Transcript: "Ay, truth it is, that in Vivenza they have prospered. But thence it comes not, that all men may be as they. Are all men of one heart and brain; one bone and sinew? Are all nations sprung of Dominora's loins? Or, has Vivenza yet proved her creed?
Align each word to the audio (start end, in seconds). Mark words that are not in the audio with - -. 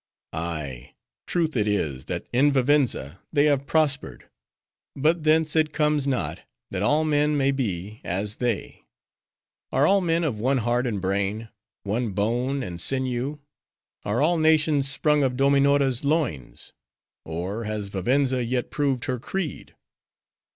"Ay, 0.33 0.95
truth 1.27 1.55
it 1.55 1.67
is, 1.67 2.05
that 2.05 2.25
in 2.33 2.51
Vivenza 2.51 3.19
they 3.31 3.45
have 3.45 3.67
prospered. 3.67 4.27
But 4.95 5.21
thence 5.25 5.55
it 5.55 5.73
comes 5.73 6.07
not, 6.07 6.39
that 6.71 6.81
all 6.81 7.03
men 7.03 7.37
may 7.37 7.51
be 7.51 8.01
as 8.03 8.37
they. 8.37 8.83
Are 9.71 9.85
all 9.85 10.01
men 10.01 10.23
of 10.23 10.39
one 10.39 10.57
heart 10.57 10.87
and 10.87 10.99
brain; 10.99 11.49
one 11.83 12.13
bone 12.13 12.63
and 12.63 12.81
sinew? 12.81 13.41
Are 14.03 14.21
all 14.23 14.39
nations 14.39 14.89
sprung 14.89 15.21
of 15.21 15.37
Dominora's 15.37 16.03
loins? 16.03 16.73
Or, 17.23 17.65
has 17.65 17.89
Vivenza 17.89 18.43
yet 18.43 18.71
proved 18.71 19.05
her 19.05 19.19
creed? 19.19 19.75